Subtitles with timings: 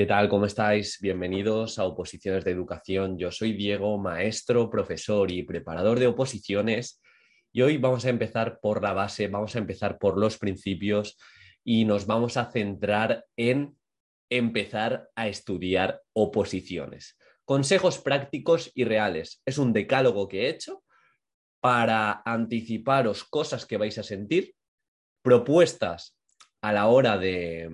[0.00, 0.30] ¿Qué tal?
[0.30, 0.98] ¿Cómo estáis?
[0.98, 3.18] Bienvenidos a Oposiciones de Educación.
[3.18, 7.02] Yo soy Diego, maestro, profesor y preparador de oposiciones.
[7.52, 11.18] Y hoy vamos a empezar por la base, vamos a empezar por los principios
[11.62, 13.76] y nos vamos a centrar en
[14.30, 17.18] empezar a estudiar oposiciones.
[17.44, 19.42] Consejos prácticos y reales.
[19.44, 20.82] Es un decálogo que he hecho
[21.60, 24.54] para anticiparos cosas que vais a sentir,
[25.22, 26.16] propuestas
[26.62, 27.68] a la hora de,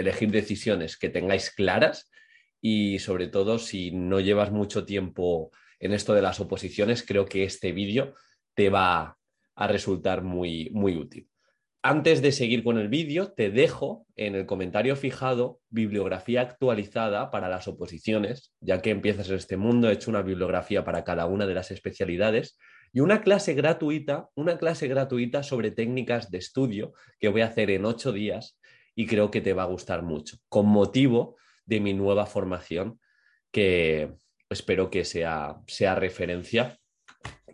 [0.00, 2.10] elegir decisiones que tengáis claras
[2.60, 5.50] y sobre todo si no llevas mucho tiempo
[5.80, 8.14] en esto de las oposiciones, creo que este vídeo
[8.54, 9.18] te va
[9.54, 11.28] a resultar muy, muy útil.
[11.84, 17.48] Antes de seguir con el vídeo, te dejo en el comentario fijado bibliografía actualizada para
[17.48, 21.44] las oposiciones, ya que empiezas en este mundo, he hecho una bibliografía para cada una
[21.44, 22.56] de las especialidades
[22.92, 27.68] y una clase gratuita, una clase gratuita sobre técnicas de estudio que voy a hacer
[27.70, 28.60] en ocho días
[28.94, 33.00] y creo que te va a gustar mucho, con motivo de mi nueva formación
[33.50, 34.12] que
[34.50, 36.78] espero que sea, sea referencia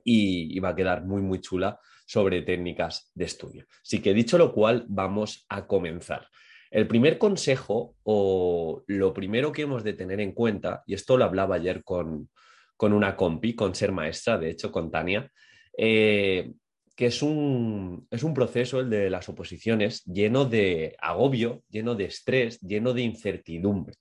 [0.04, 3.66] y, va a quedar muy, muy chula sobre técnicas de estudio.
[3.82, 6.26] Así que dicho lo cual, vamos a comenzar.
[6.70, 11.24] El primer consejo o lo primero que hemos de tener en cuenta, y esto lo
[11.24, 12.30] hablaba ayer con,
[12.76, 15.30] con una compi, con ser maestra, de hecho, con Tania,
[15.76, 16.52] eh,
[16.98, 22.06] que es un, es un proceso, el de las oposiciones, lleno de agobio, lleno de
[22.06, 23.94] estrés, lleno de incertidumbre.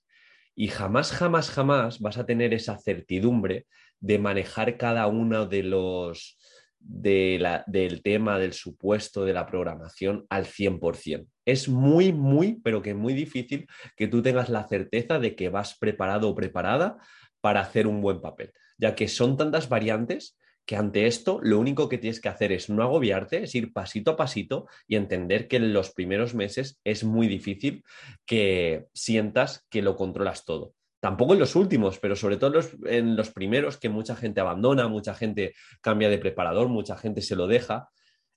[0.56, 3.66] Y jamás, jamás, jamás vas a tener esa certidumbre
[4.00, 6.40] de manejar cada uno de los
[6.80, 11.24] de la, del tema, del supuesto, de la programación al 100%.
[11.44, 15.78] Es muy, muy, pero que muy difícil que tú tengas la certeza de que vas
[15.78, 16.96] preparado o preparada
[17.40, 20.38] para hacer un buen papel ya que son tantas variantes
[20.68, 24.10] que ante esto lo único que tienes que hacer es no agobiarte, es ir pasito
[24.10, 27.82] a pasito y entender que en los primeros meses es muy difícil
[28.26, 30.74] que sientas que lo controlas todo.
[31.00, 35.14] Tampoco en los últimos, pero sobre todo en los, primeros que mucha gente abandona, mucha
[35.14, 37.88] gente cambia de preparador, mucha gente se lo deja.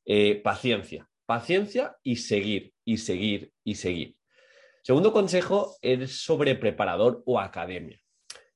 [0.05, 4.15] Eh, paciencia, paciencia y seguir, y seguir, y seguir.
[4.83, 8.00] Segundo consejo es sobre preparador o academia.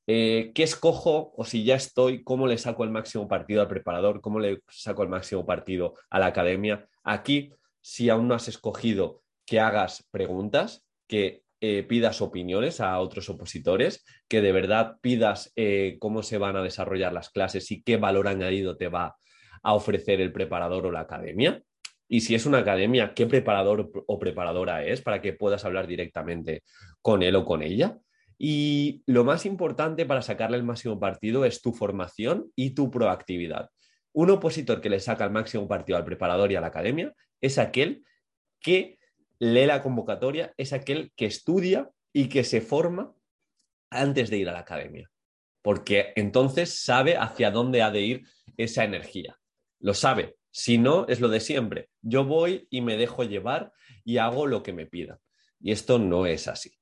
[0.07, 4.21] Eh, ¿qué escojo o si ya estoy, cómo le saco el máximo partido al preparador,
[4.21, 6.87] cómo le saco el máximo partido a la academia?
[7.03, 7.51] Aquí,
[7.81, 14.03] si aún no has escogido que hagas preguntas, que eh, pidas opiniones a otros opositores,
[14.27, 18.27] que de verdad pidas eh, cómo se van a desarrollar las clases y qué valor
[18.27, 19.15] añadido te va
[19.63, 21.63] a ofrecer el preparador o la academia.
[22.07, 26.61] Y si es una academia, qué preparador o preparadora es para que puedas hablar directamente
[27.01, 27.97] con él o con ella.
[28.37, 33.69] Y lo más importante para sacarle el máximo partido es tu formación y tu proactividad.
[34.13, 37.57] Un opositor que le saca el máximo partido al preparador y a la academia es
[37.57, 38.03] aquel
[38.59, 38.97] que
[39.39, 43.13] lee la convocatoria, es aquel que estudia y que se forma
[43.89, 45.11] antes de ir a la academia,
[45.61, 49.37] porque entonces sabe hacia dónde ha de ir esa energía.
[49.79, 50.37] Lo sabe.
[50.51, 51.89] Si no, es lo de siempre.
[52.01, 53.73] Yo voy y me dejo llevar
[54.05, 55.19] y hago lo que me pidan.
[55.59, 56.77] Y esto no es así.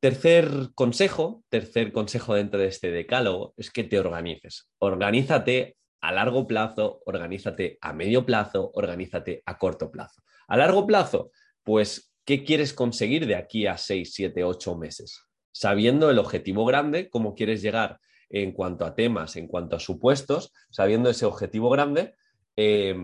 [0.00, 4.70] Tercer consejo, tercer consejo dentro de este decálogo es que te organices.
[4.78, 10.22] Organízate a largo plazo, organízate a medio plazo, organízate a corto plazo.
[10.46, 11.32] A largo plazo,
[11.64, 15.24] pues, ¿qué quieres conseguir de aquí a 6, 7, 8 meses?
[15.50, 17.98] Sabiendo el objetivo grande, cómo quieres llegar
[18.28, 22.14] en cuanto a temas, en cuanto a supuestos, sabiendo ese objetivo grande,
[22.54, 22.94] eh,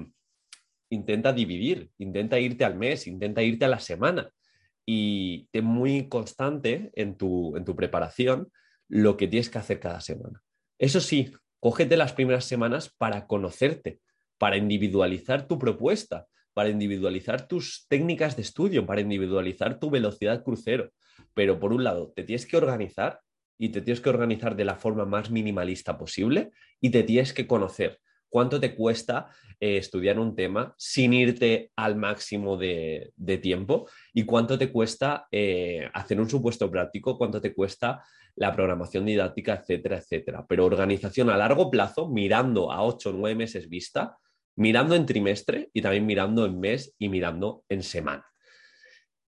[0.91, 4.31] intenta dividir, intenta irte al mes, intenta irte a la semana
[4.87, 8.51] y ten muy constante en tu, en tu preparación
[8.89, 10.43] lo que tienes que hacer cada semana.
[10.79, 14.01] Eso sí, cógete las primeras semanas para conocerte,
[14.39, 20.93] para individualizar tu propuesta, para individualizar tus técnicas de estudio, para individualizar tu velocidad crucero.
[21.35, 23.21] Pero por un lado, te tienes que organizar
[23.59, 27.47] y te tienes que organizar de la forma más minimalista posible y te tienes que
[27.47, 28.01] conocer
[28.35, 29.29] cuánto te cuesta
[29.61, 35.89] eh, estudiar un tema sin irte al máximo de, tiempo y cuánto te cuesta eh,
[35.95, 38.03] hacer un supuesto práctico, cuánto te cuesta
[38.35, 40.45] la programación didáctica, etcétera, etcétera.
[40.49, 44.19] Pero organización a largo plazo, mirando a ocho o nueve meses vista,
[44.57, 48.27] mirando en trimestre y también mirando en mes y mirando en semana.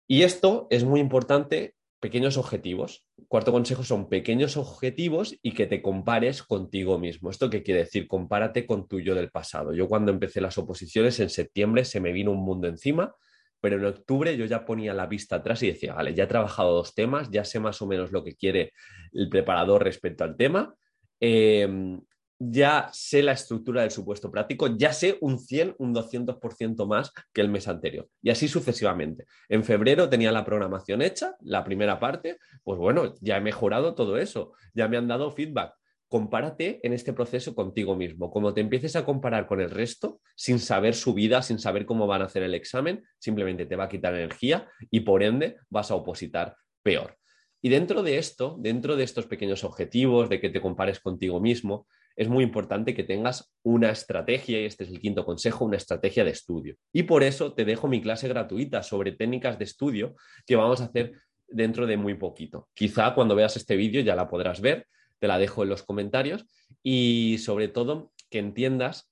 [0.07, 3.05] Y esto es muy importante pequeños objetivos.
[3.27, 7.29] Cuarto consejo son pequeños objetivos y que te compares contigo mismo.
[7.29, 8.07] ¿Esto qué quiere decir?
[8.07, 9.73] Compárate con tu yo del pasado.
[9.73, 13.15] Yo cuando empecé las oposiciones en septiembre se me vino un mundo encima,
[13.59, 16.73] pero en octubre yo ya ponía la vista atrás y decía, vale, ya he trabajado
[16.73, 18.73] dos temas, ya sé más o menos lo que quiere
[19.13, 20.75] el preparador respecto al tema.
[21.19, 22.00] Em,
[22.39, 27.42] ya sé la estructura del supuesto práctico, ya sé un 100, un 200% más que
[27.42, 28.07] el mes anterior.
[28.22, 29.25] Y así sucesivamente.
[29.50, 34.18] En febrero tenía la programación hecha, la primera parte, pues bueno, ya he mejorado todo
[34.18, 35.74] eso, ya me han dado feedback.
[36.10, 38.31] Compárate en este proceso contigo mismo.
[38.31, 42.07] Como te empieces a comparar con el resto, sin saber su vida, sin saber cómo
[42.07, 45.92] van a hacer el examen, simplemente te va a quitar energía y por ende vas
[45.92, 47.18] a opositar peor.
[47.62, 51.88] Y dentro de esto, dentro de estos pequeños objetivos, de que te compares contigo mismo,
[52.17, 56.25] es muy importante que tengas una estrategia, y este es el quinto consejo, una estrategia
[56.25, 56.75] de estudio.
[56.91, 60.15] Y por eso te dejo mi clase gratuita sobre técnicas de estudio
[60.45, 61.13] que vamos a hacer
[61.47, 62.67] dentro de muy poquito.
[62.73, 64.87] Quizá cuando veas este vídeo ya la podrás ver,
[65.19, 66.45] te la dejo en los comentarios
[66.81, 69.11] y sobre todo que entiendas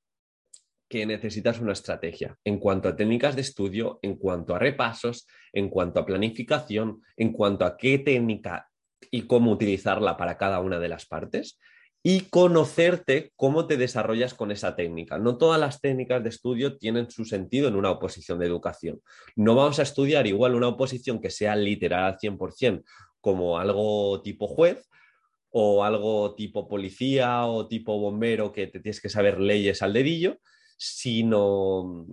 [0.89, 5.69] que necesitas una estrategia en cuanto a técnicas de estudio, en cuanto a repasos, en
[5.69, 8.67] cuanto a planificación, en cuanto a qué técnica
[9.11, 11.59] y cómo utilizarla para cada una de las partes
[12.07, 15.17] y conocerte cómo te desarrollas con esa técnica.
[15.17, 19.01] No todas las técnicas de estudio tienen su sentido en una oposición de educación.
[19.35, 22.83] No vamos a estudiar igual una oposición que sea literal al 100%
[23.19, 24.87] como algo tipo juez
[25.49, 30.37] o algo tipo policía o tipo bombero que te tienes que saber leyes al dedillo,
[30.77, 32.05] sino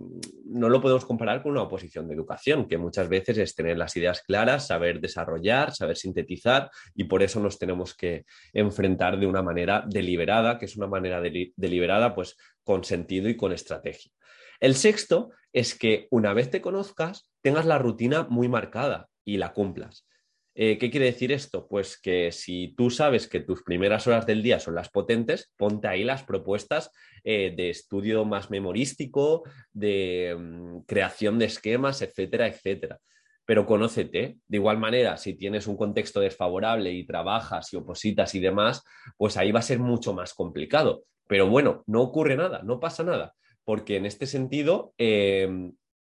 [0.45, 3.95] no lo podemos comparar con una oposición de educación, que muchas veces es tener las
[3.97, 9.41] ideas claras, saber desarrollar, saber sintetizar, y por eso nos tenemos que enfrentar de una
[9.41, 14.11] manera deliberada, que es una manera deliberada, pues con sentido y con estrategia.
[14.59, 19.53] El sexto es que una vez te conozcas, tengas la rutina muy marcada y la
[19.53, 20.05] cumplas.
[20.55, 21.67] Eh, ¿Qué quiere decir esto?
[21.67, 25.87] Pues que si tú sabes que tus primeras horas del día son las potentes, ponte
[25.87, 26.91] ahí las propuestas
[27.23, 32.99] eh, de estudio más memorístico, de mm, creación de esquemas, etcétera, etcétera.
[33.45, 34.37] Pero conócete.
[34.47, 38.83] De igual manera, si tienes un contexto desfavorable y trabajas y opositas y demás,
[39.17, 41.03] pues ahí va a ser mucho más complicado.
[41.27, 43.33] Pero bueno, no ocurre nada, no pasa nada,
[43.63, 45.49] porque en este sentido eh,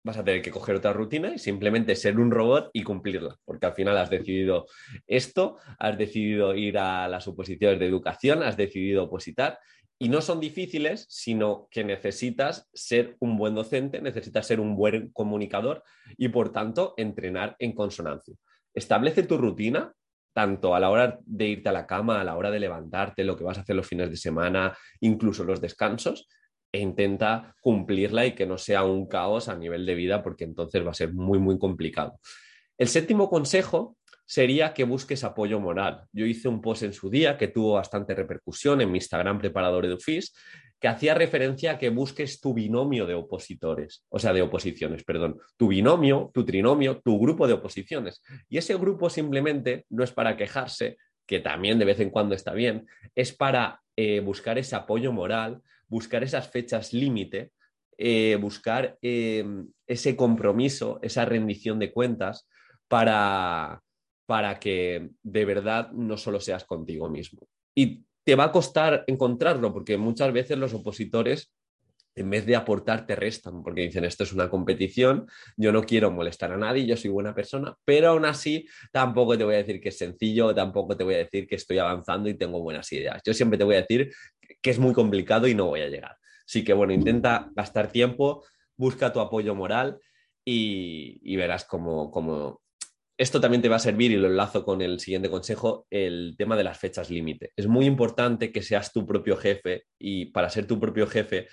[0.04, 3.66] vas a tener que coger otra rutina y simplemente ser un robot y cumplirla, porque
[3.66, 4.66] al final has decidido
[5.08, 9.60] esto, has decidido ir a las oposiciones de educación, has decidido opositar
[10.02, 15.12] y no son difíciles, sino que necesitas ser un buen docente, necesitas ser un buen
[15.12, 15.84] comunicador
[16.18, 18.36] y por tanto entrenar en consonancia.
[18.74, 19.92] Establece tu rutina,
[20.32, 23.36] tanto a la hora de irte a la cama, a la hora de levantarte, lo
[23.36, 26.30] que vas a hacer los fines de semana, incluso los descansos,
[26.72, 30.86] e intenta cumplirla y que no sea un caos a nivel de vida, porque entonces
[30.86, 32.20] va a ser muy, muy complicado.
[32.78, 36.04] El séptimo consejo sería que busques apoyo moral.
[36.14, 39.88] Yo hice un post en su día que tuvo bastante repercusión en mi Instagram preparador
[39.88, 40.34] de UFIS,
[40.80, 45.40] que hacía referencia a que busques tu binomio de opositores, o sea, de oposiciones, perdón,
[45.58, 48.22] tu binomio, tu trinomio, tu grupo de oposiciones.
[48.48, 52.54] Y ese grupo simplemente no es para quejarse, que también de vez en cuando está
[52.54, 57.52] bien, es para eh, buscar ese apoyo moral, buscar esas fechas límite,
[57.98, 59.44] eh, buscar eh,
[59.86, 62.48] ese compromiso, esa rendición de cuentas
[62.88, 63.82] para,
[64.26, 67.42] para que de verdad no solo seas contigo mismo.
[67.76, 71.52] Y te va a costar encontrarlo porque muchas veces los opositores
[72.20, 75.26] en vez de aportar, te restan, porque dicen, esto es una competición,
[75.56, 79.46] yo no quiero molestar a nadie, yo soy buena persona, pero aún así tampoco te
[79.46, 82.34] voy a decir que es sencillo, tampoco te voy a decir que estoy avanzando y
[82.34, 83.22] tengo buenas ideas.
[83.26, 84.12] Yo siempre te voy a decir
[84.62, 86.18] que es muy complicado y no voy a llegar.
[86.46, 88.44] Así que bueno, intenta gastar tiempo,
[88.76, 90.00] busca tu apoyo moral
[90.44, 92.62] y, verás cómo,
[93.18, 96.56] esto también te va a servir y lo enlazo con el siguiente consejo, el tema
[96.56, 97.52] de las fechas límite.
[97.56, 101.48] Es muy importante que seas tu propio jefe y para ser tu propio jefe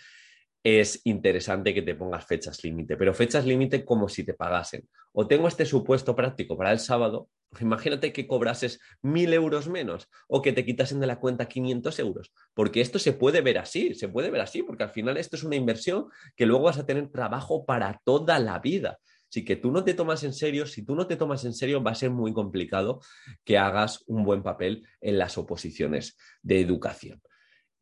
[0.68, 4.88] es interesante que te pongas fechas límite, pero fechas límite como si te pagasen.
[5.12, 7.28] O tengo este supuesto práctico para el sábado,
[7.60, 12.32] imagínate que cobrases mil euros menos o que te quitasen de la cuenta 500 euros,
[12.52, 15.44] porque esto se puede ver así, se puede ver así, porque al final esto es
[15.44, 18.98] una inversión que luego vas a tener trabajo para toda la vida.
[19.30, 21.80] Así que tú no te tomas en serio, si tú no te tomas en serio
[21.80, 23.00] va a ser muy complicado
[23.44, 27.22] que hagas un buen papel en las oposiciones de educación.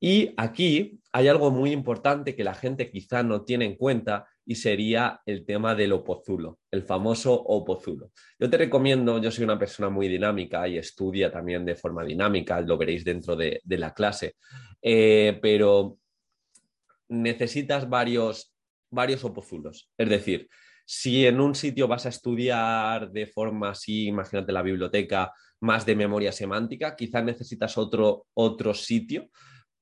[0.07, 4.57] Y aquí hay algo muy importante que la gente quizá no tiene en cuenta y
[4.57, 8.11] sería el tema del opozulo, el famoso opozulo.
[8.39, 12.61] Yo te recomiendo, yo soy una persona muy dinámica y estudia también de forma dinámica,
[12.61, 14.37] lo veréis dentro de, la clase,
[14.83, 15.97] eh, pero
[17.09, 18.55] necesitas varios,
[18.91, 19.91] varios opozulos.
[19.97, 20.51] Es decir,
[20.85, 25.97] si en un sitio vas a estudiar de forma así, imagínate la biblioteca, más de
[25.97, 29.31] memoria semántica, quizás necesitas otro, otro sitio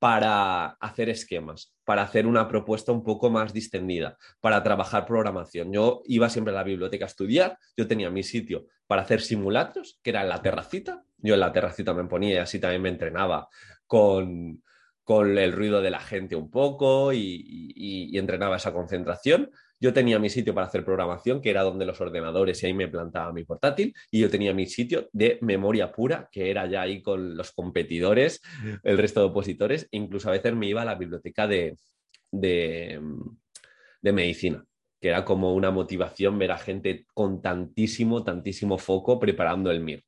[0.03, 5.73] para hacer esquemas, para hacer una propuesta un poco más distendida, para trabajar programación.
[5.73, 10.01] Yo iba siempre a la biblioteca a estudiar, yo tenía mi sitio para hacer simulacros,
[10.03, 12.89] que era en la terracita, yo en la terracita me ponía y así también me
[12.89, 13.49] entrenaba
[13.87, 14.61] con,
[15.05, 19.53] con el ruido de la gente un poco y, entrenaba esa concentración.
[19.83, 22.87] Yo tenía mi sitio para hacer programación, que era donde los ordenadores y ahí me
[22.87, 27.03] plantaba mi portátil, y yo tenía mi sitio de memoria pura, que era ya ahí
[27.03, 28.41] con los competidores,
[28.85, 31.77] el resto de opositores, incluso a veces me iba a la biblioteca de,
[32.31, 33.01] de,
[34.01, 34.65] de medicina
[35.01, 40.05] que era como una motivación ver a gente con tantísimo, tantísimo foco preparando el MIR.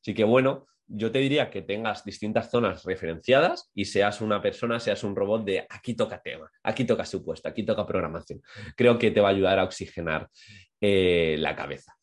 [0.00, 4.78] Así que bueno, yo te diría que tengas distintas zonas referenciadas y seas una persona,
[4.80, 8.42] seas un robot de aquí toca tema, aquí toca supuesto, aquí toca programación.
[8.76, 10.28] Creo que te va a ayudar a oxigenar
[10.80, 11.94] eh, la cabeza.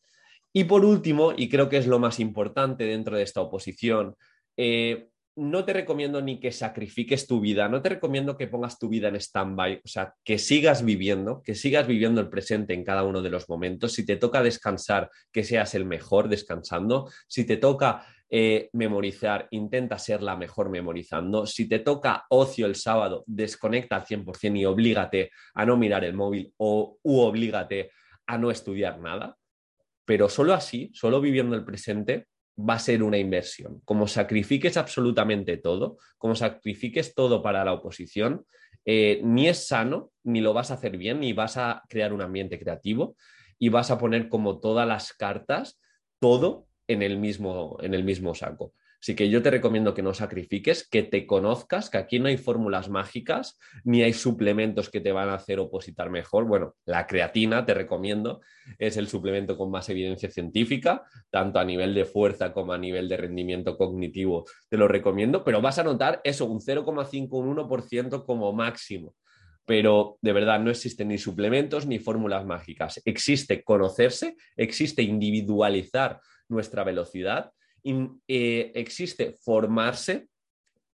[0.52, 4.16] Y por último, y creo que es lo más importante dentro de esta oposición,
[4.56, 8.88] eh, no te recomiendo ni que sacrifiques tu vida, no te recomiendo que pongas tu
[8.88, 13.04] vida en stand-by, o sea, que sigas viviendo, que sigas viviendo el presente en cada
[13.04, 13.92] uno de los momentos.
[13.92, 17.10] Si te toca descansar, que seas el mejor descansando.
[17.28, 21.46] Si te toca eh, memorizar, intenta ser la mejor memorizando.
[21.46, 26.14] Si te toca ocio el sábado, desconecta al 100% y oblígate a no mirar el
[26.14, 27.90] móvil o u oblígate
[28.26, 29.36] a no estudiar nada.
[30.04, 33.80] Pero solo así, solo viviendo el presente, va a ser una inversión.
[33.84, 38.44] Como sacrifiques absolutamente todo, como sacrifiques todo para la oposición,
[38.84, 42.22] eh, ni es sano, ni lo vas a hacer bien, ni vas a crear un
[42.22, 43.16] ambiente creativo
[43.58, 45.80] y vas a poner como todas las cartas,
[46.20, 48.74] todo en el mismo, en el mismo saco.
[49.00, 52.36] Así que yo te recomiendo que no sacrifiques, que te conozcas, que aquí no hay
[52.36, 56.44] fórmulas mágicas, ni hay suplementos que te van a hacer opositar mejor.
[56.44, 58.42] Bueno, la creatina, te recomiendo,
[58.78, 63.08] es el suplemento con más evidencia científica, tanto a nivel de fuerza como a nivel
[63.08, 69.14] de rendimiento cognitivo, te lo recomiendo, pero vas a notar eso, un 0,51% como máximo
[69.70, 73.00] pero de verdad no existen ni suplementos ni fórmulas mágicas.
[73.04, 77.52] Existe conocerse, existe individualizar nuestra velocidad.
[77.84, 80.26] Eh, existe formarse.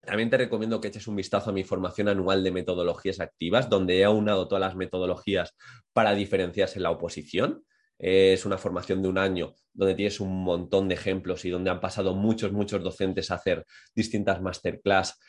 [0.02, 4.00] También te recomiendo que eches un vistazo a mi formación anual de metodologías activas, donde
[4.00, 5.54] he aunado todas las metodologías
[5.94, 7.64] para diferenciarse en la oposición.
[8.00, 11.80] es una formación de un año donde tienes un montón de ejemplos y donde han
[11.80, 15.20] pasado muchos, muchos docentes a hacer distintas masterclass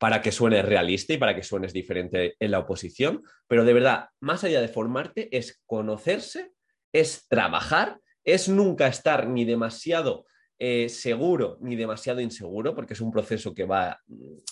[0.00, 3.22] para que suene realista y para que suenes diferente en la oposición.
[3.46, 6.50] Pero de verdad, más allá de formarte, es conocerse,
[6.92, 10.26] es trabajar es nunca estar ni demasiado
[10.58, 13.98] eh, seguro ni demasiado inseguro, porque es un proceso que va,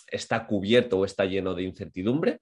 [0.06, 2.40] está cubierto o está lleno de incertidumbre.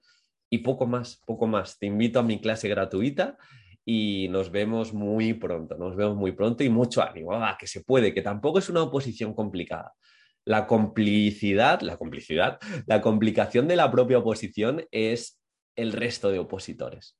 [0.49, 1.77] Y poco más, poco más.
[1.77, 3.37] Te invito a mi clase gratuita
[3.83, 8.13] y nos vemos muy pronto, nos vemos muy pronto y mucho ánimo, que se puede,
[8.13, 9.93] que tampoco es una oposición complicada.
[10.47, 15.41] La complicidad, la complicidad, la complicación de la propia oposición es
[15.75, 17.17] el resto de opositores.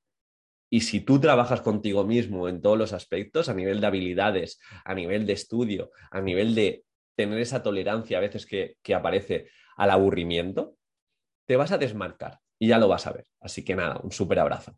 [0.69, 4.93] Y si tú trabajas contigo mismo en todos los aspectos, a nivel de habilidades, a
[4.93, 6.85] nivel de estudio, a nivel de
[7.17, 10.77] tener esa tolerancia a veces que, que aparece al aburrimiento,
[11.45, 13.25] te vas a desmarcar y ya lo vas a ver.
[13.41, 14.65] Así que nada, un súper abrazo.